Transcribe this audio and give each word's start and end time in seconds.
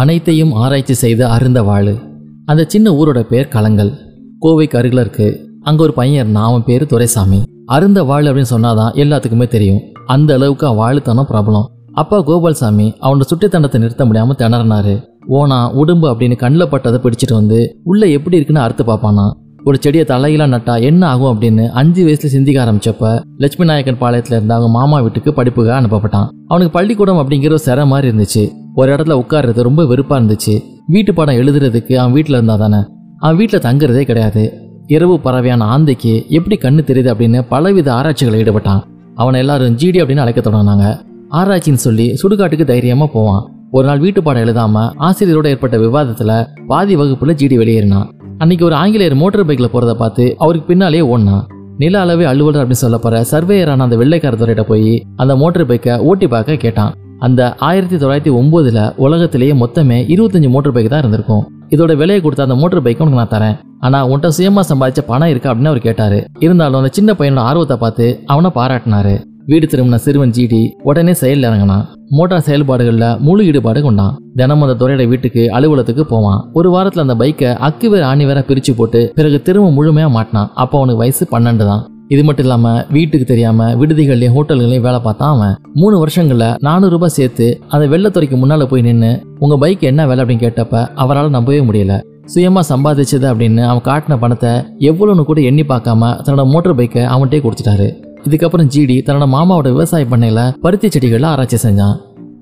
அனைத்தையும் 0.00 0.52
ஆராய்ச்சி 0.52 0.94
செய்து 0.94 1.26
அருந்த 1.26 1.62
வாழு. 1.62 1.98
அந்த 2.44 2.64
சின்ன 2.68 2.90
ஊரோட 2.90 3.20
பேர் 3.20 3.48
கலங்கல். 3.48 3.92
கோவைக்கு 4.40 4.76
அருகில் 4.76 5.00
இருக்கு. 5.00 5.50
அங்கே 5.62 5.82
ஒரு 5.82 5.92
பையன் 5.92 6.20
இருந்தான் 6.20 6.44
அவன் 6.44 6.86
துரைசாமி. 6.86 7.42
அருந்த 7.66 8.02
வாழ் 8.02 8.26
அப்படின்னு 8.26 8.50
சொன்னாதான் 8.50 8.92
எல்லாத்துக்குமே 9.02 9.48
தெரியும். 9.48 9.80
அந்த 10.06 10.34
அளவுக்கு 10.34 10.66
வாழுத்தனம் 10.66 11.28
பிரபலம். 11.30 11.64
அப்பா 11.92 12.26
கோபால்சாமி 12.26 12.86
அவனோட 13.00 13.20
சுட்டித்தண்டத்தை 13.30 13.78
நிறுத்த 13.78 14.04
முடியாம 14.04 14.36
திணறினாரு. 14.38 14.94
ஓனா 15.28 15.58
உடும்பு 15.80 16.06
அப்படின்னு 16.12 16.36
கண்ணில் 16.36 16.66
பட்டதை 16.66 16.98
பிடிச்சிட்டு 16.98 17.32
வந்து 17.32 17.58
உள்ள 17.82 18.06
எப்படி 18.06 18.36
இருக்குன்னு 18.36 18.64
அறுத்து 18.64 18.84
பார்ப்பானா 18.84 19.30
ஒரு 19.64 19.78
செடியை 19.80 20.06
தலையெல்லாம் 20.06 20.54
நட்டா 20.54 20.82
என்ன 20.82 21.06
ஆகும்? 21.06 21.40
அப்படின்னு 21.40 21.68
அஞ்சு 21.68 22.06
வயசுல 22.06 22.32
சிந்திக்க 22.36 22.64
ஆரம்பிச்சப்ப 22.64 23.22
லட்சுமி 23.36 23.64
நாயக்கன் 23.64 24.00
பாளையத்துல 24.00 24.36
இருந்த 24.36 24.54
அவங்க 24.54 24.72
மாமா 24.78 25.00
வீட்டுக்கு 25.00 25.32
படிப்புக்காக 25.32 25.80
அனுப்பப்பட்டான். 25.80 26.28
அவனுக்கு 26.46 26.78
பள்ளிக்கூடம் 26.78 27.16
அப்படிங்கிற 27.16 27.46
ஒரு 27.46 27.60
சிற 27.64 27.86
மாதிரி 27.86 28.08
இருந்துச்சு. 28.08 28.57
ஒரு 28.74 28.94
இடத்துல 28.94 29.22
உட்கார்றது 29.22 29.62
ரொம்ப 29.62 29.86
வெறுப்பாக 29.86 30.24
இருந்துச்சு. 30.24 30.62
வீட்டு 30.86 31.14
பாடம் 31.14 31.34
எழுதுறதுக்கு 31.34 31.94
அவன் 31.94 32.12
வீட்டில் 32.12 32.34
இருந்தால் 32.34 32.58
தானே? 32.58 32.80
அவன் 33.18 33.36
வீட்டில் 33.36 33.60
தங்குறதே 33.60 34.02
கிடையாது. 34.02 34.52
இரவு 34.86 35.20
பறவையான 35.24 35.64
ஆந்தைக்கு 35.64 36.28
எப்படி 36.28 36.56
கண்ணு 36.56 36.80
தெரியுது 36.80 37.10
அப்படின்னு 37.12 37.44
பலவித 37.48 37.94
ஆராய்ச்சிகளை 37.94 38.42
ஈடுபட்டான். 38.42 38.82
அவனை 39.14 39.40
எல்லாரும் 39.40 39.76
ஜிடி 39.76 40.02
அப்படின்னு 40.02 40.16
அழைக்க 40.16 40.50
தொடங்கினாங்க. 40.50 41.00
ஆராய்ச்சின்னு 41.30 41.84
சொல்லி 41.86 42.18
சுடுகாட்டுக்கு 42.22 42.64
தைரியமாக 42.64 43.12
போவான். 43.12 43.52
ஒரு 43.70 43.86
நாள் 43.86 43.98
வீட்டு 43.98 44.22
பாடம் 44.22 44.42
எழுதாம 44.42 44.90
ஆசிரியரோட 45.00 45.46
ஏற்பட்ட 45.46 45.78
விவாதத்தில் 45.78 46.46
பாதி 46.66 46.96
வகுப்பில் 46.96 47.34
ஜிடி 47.34 47.56
வெளியேறினான். 47.62 48.10
அன்னைக்கு 48.38 48.64
ஒரு 48.64 48.74
ஆங்கிலேயர் 48.74 49.14
மோட்டார் 49.14 49.46
பைக்கில் 49.46 49.72
போகிறத 49.72 49.94
பார்த்து 49.94 50.34
அவருக்கு 50.38 50.66
பின்னாலேயே 50.66 51.02
ஓடினான். 51.02 51.46
நில 51.78 52.00
அளவே 52.00 52.24
அலுவலர் 52.24 52.66
அப்படின்னு 52.66 52.84
சொல்ல 52.84 52.98
போற 52.98 53.24
சர்வேயரான 53.30 53.76
அந்த 53.76 53.96
வெள்ளைக்காரத்துறையிட்ட 53.96 54.60
போய் 54.62 55.06
அந்த 55.16 55.36
மோட்டார் 55.36 55.66
பைக்கை 55.66 55.98
ஓட்டி 55.98 56.26
பார்க்க 56.28 56.56
கேட்டான். 56.56 56.94
அந்த 57.26 57.42
ஆயிரத்தி 57.68 57.96
தொள்ளாயிரத்தி 58.00 58.32
ஒம்போதில் 58.40 58.82
உலகத்திலேயே 59.04 59.54
மொத்தமே 59.62 59.96
இருபத்தஞ்சு 60.14 60.50
மோட்டர் 60.56 60.74
பைக் 60.76 60.90
தான் 60.92 61.02
இருந்திருக்கும். 61.02 61.46
இதோட 61.74 61.92
விலையை 62.00 62.20
கொடுத்த 62.24 62.46
அந்த 62.46 62.56
மோட்டர் 62.60 62.84
பைக் 62.84 63.00
உனக்கு 63.04 63.20
நான் 63.20 63.34
தரேன். 63.34 63.56
ஆனா 63.86 63.98
உன்கிட்ட 64.10 64.28
சுயமா 64.36 64.62
சம்பாதிச்ச 64.70 65.02
பணம் 65.10 65.32
இருக்கா 65.32 65.50
அப்படின்னு 65.50 65.72
அவர் 65.72 65.86
கேட்டாரு. 65.88 66.20
இருந்தாலும் 66.44 66.80
அந்த 66.80 66.92
சின்ன 66.98 67.12
பையனோட 67.18 67.42
ஆர்வத்தை 67.48 67.76
பார்த்து 67.82 68.06
அவனை 68.34 68.50
பாராட்டினாரு. 68.58 69.16
வீடு 69.50 69.66
திரும்பின 69.72 69.98
சிறுவன் 70.06 70.32
ஜிடி 70.36 70.62
உடனே 70.88 71.12
செயல் 71.20 71.46
இறங்கினான். 71.48 71.84
மோட்டார் 72.16 72.46
செயல்பாடுகளில் 72.48 73.18
முழு 73.26 73.42
ஈடுபாடு 73.50 73.80
கொண்டான். 73.86 74.16
தினமும் 74.38 74.64
அந்த 74.64 74.78
துறையோட 74.80 75.04
வீட்டுக்கு 75.12 75.42
அலுவலகத்துக்கு 75.56 76.04
போவான். 76.14 76.40
ஒரு 76.58 76.70
வாரத்தில் 76.74 77.04
அந்த 77.06 77.16
பைக்கை 77.22 77.50
அக்கு 77.68 77.88
வேற 77.92 78.02
ஆணி 78.12 78.24
வேற 78.30 78.40
பிரித்து 78.48 78.74
போட்டு 78.80 79.00
பிறகு 79.20 79.38
திரும்ப 79.46 79.70
முழுமையாக 79.78 80.14
மாட்டினான். 80.16 80.50
அப்போ 80.62 80.76
அவனுக்கு 80.78 81.02
வயசு 81.04 81.26
பன்னெண்டு 81.34 81.66
தான். 81.72 81.84
இது 82.08 82.24
மட்டும் 82.24 82.44
இல்லாம 82.44 82.84
வீட்டுக்கு 82.90 83.26
தெரியாம 83.26 83.74
விடுதிகள்லயும் 83.74 84.36
ஹோட்டல்களையும் 84.36 84.80
வேலை 84.80 84.98
பார்த்தான் 84.98 85.34
அவன். 85.34 85.58
மூணு 85.74 86.06
வருஷங்கள்ல 86.06 86.54
நானூறு 86.58 86.90
ரூபாய் 86.90 87.08
சேர்த்து 87.08 87.60
அந்த 87.68 87.96
வெள்ளத்துறைக்கு 87.96 88.36
முன்னால 88.36 88.64
போய் 88.64 88.82
நின்று 88.82 89.22
உங்க 89.38 89.56
பைக் 89.56 89.80
என்ன 89.80 90.06
வேலை? 90.06 90.24
அப்படின்னு 90.24 90.38
கேட்டப்ப 90.38 90.88
அவரால் 90.94 91.30
நம்பவே 91.30 91.60
முடியல. 91.60 92.02
சுயமா 92.34 92.60
சம்பாதிச்சது 92.68 93.26
அப்படின்னு 93.28 93.64
அவன் 93.64 93.84
காட்டின 93.84 94.18
பணத்தை 94.18 94.50
எவ்வளோன்னு 94.78 95.24
கூட 95.24 95.40
எண்ணி 95.40 95.62
பார்க்காம 95.62 96.20
தன்னோட 96.24 96.46
மோட்டார் 96.46 96.74
பைக்கை 96.74 97.04
அவன்கிட்டே 97.14 97.40
கொடுத்துட்டாரு. 97.40 98.06
இதுக்கப்புறம் 98.28 98.70
ஜிடி 98.76 98.96
தன்னோட 99.06 99.26
மாமாவோட 99.34 99.62
விவசாய 99.62 100.06
பண்ணையில 100.10 100.52
பருத்தி 100.60 100.88
செடிகளை 100.88 101.28
ஆராய்ச்சி 101.28 101.68
செஞ்சான். 101.68 101.96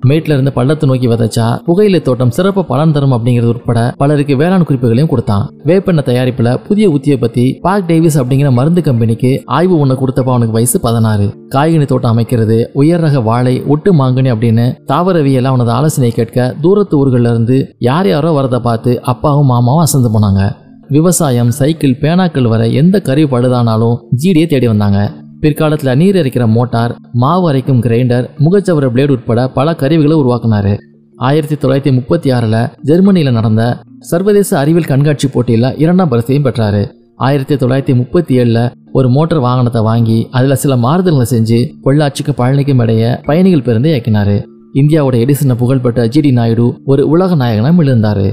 மேட்ல 0.05 0.35
இருந்து 0.35 0.53
பள்ளத்தை 0.53 0.89
நோக்கி 0.89 1.07
விதைச்சா 1.07 1.45
புகையிலை 1.63 2.01
தோட்டம் 2.01 2.31
சிறப்பு 2.31 2.65
பலன் 2.65 2.91
தரும் 2.91 3.11
அப்படிங்கிறது 3.11 3.45
உட்பட 3.45 3.93
பலருக்கு 3.97 4.35
வேளாண் 4.37 4.61
குறிப்புகளையும் 4.61 5.07
கொடுத்தான். 5.07 5.49
வேப்பெண்ணெய் 5.65 6.07
தயாரிப்புல 6.07 6.57
புதிய 6.67 6.89
உத்தியை 6.89 7.17
பத்தி 7.19 7.57
பார்க் 7.61 7.85
டேவிஸ் 7.85 8.19
அப்படிங்கிற 8.21 8.51
மருந்து 8.51 8.81
கம்பெனிக்கு 8.81 9.41
ஆய்வு 9.45 9.85
ஒண்ணு 9.85 9.89
கொடுத்தப்ப 9.89 10.29
அவனுக்கு 10.33 10.51
வயசு 10.51 10.79
பதினாறு. 10.79 11.27
காய்கனி 11.55 11.85
தோட்டம் 11.85 12.17
அமைக்கிறது 12.17 12.65
உயர் 12.73 12.99
ரக 12.99 13.19
வாழை 13.19 13.63
ஒட்டு 13.63 13.93
மாங்கனி 13.93 14.31
அப்படின்னு 14.33 14.67
தாவரவியல் 14.85 15.49
அவனது 15.51 15.71
ஆலோசனை 15.71 16.11
கேட்க 16.11 16.55
தூரத்து 16.61 16.95
ஊர்கள்ல 17.01 17.33
இருந்து 17.33 17.75
யார் 17.79 18.07
யாரோ 18.07 18.41
வரதை 18.41 18.59
பார்த்து 18.59 19.01
அப்பாவும் 19.01 19.45
மாமாவும் 19.45 19.85
அசந்து 19.85 20.09
போனாங்க. 20.09 20.51
விவசாயம் 20.87 21.51
சைக்கிள் 21.51 21.99
பேனாக்கள் 22.01 22.47
வரை 22.47 22.73
எந்த 22.73 23.01
கருவி 23.01 23.37
பழுதானாலும் 23.37 23.97
ஜிடியை 24.23 24.47
தேடி 24.47 24.67
வந்தாங்க. 24.67 24.99
பிற்காலத்தில் 25.41 25.95
நீர் 25.95 26.15
அரைக்கிற 26.15 26.47
மோட்டார் 26.47 26.95
மாவு 27.13 27.51
அரைக்கும் 27.51 27.81
கிரைண்டர் 27.85 28.29
முகச்சவர 28.39 28.85
பிளேடு 28.93 29.09
உட்பட 29.09 29.47
பல 29.47 29.75
கருவிகளை 29.75 30.17
உருவாக்குனாரு. 30.17 30.77
ஆயிரத்தி 31.17 31.55
தொள்ளாயிரத்தி 31.55 31.93
முப்பத்தி 31.93 32.29
ஆறில் 32.31 32.69
ஜெர்மனியில் 32.81 33.31
நடந்த 33.31 33.79
சர்வதேச 33.99 34.59
அறிவியல் 34.59 34.89
கண்காட்சி 34.89 35.27
போட்டியில் 35.27 35.77
இரண்டாம் 35.77 36.09
பரிசையும் 36.09 36.45
பெற்றாரு. 36.45 36.81
ஆயிரத்தி 37.15 37.55
தொள்ளாயிரத்தி 37.55 37.95
முப்பத்தி 37.95 38.39
ஏழில் 38.39 38.71
ஒரு 38.91 39.09
மோட்டார் 39.09 39.39
வாகனத்தை 39.39 39.81
வாங்கி 39.81 40.27
அதில் 40.31 40.55
சில 40.55 40.75
மாறுதல்களை 40.75 41.25
செஞ்சு 41.31 41.59
பொள்ளாச்சிக்கு 41.83 42.33
பழனிக்கும் 42.37 42.81
இடையே 42.81 43.09
பயணிகள் 43.25 43.65
பேருந்தை 43.67 43.93
இயக்கினார். 43.95 44.35
இந்தியாவோட 44.73 45.15
எடிசனை 45.23 45.55
புகழ்பெற்ற 45.55 46.07
ஜிடி 46.07 46.31
நாயுடு 46.31 46.81
ஒரு 46.85 47.07
உலக 47.07 47.35
நாயகனாக 47.35 47.83
விழுந்தாரு 47.83 48.29